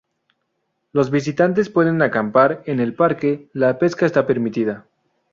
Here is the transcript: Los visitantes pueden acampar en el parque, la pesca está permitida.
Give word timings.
Los 0.93 1.11
visitantes 1.11 1.69
pueden 1.69 2.01
acampar 2.01 2.63
en 2.65 2.79
el 2.79 2.95
parque, 2.95 3.51
la 3.53 3.77
pesca 3.77 4.07
está 4.07 4.25
permitida. 4.25 4.87